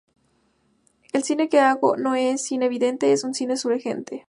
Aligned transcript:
El 1.13 1.23
cine 1.23 1.47
que 1.47 1.59
hago 1.59 1.95
no 1.95 2.15
es 2.15 2.31
un 2.31 2.37
cine 2.39 2.65
evidente, 2.65 3.11
es 3.13 3.23
un 3.23 3.35
cine 3.35 3.55
sugerente. 3.55 4.19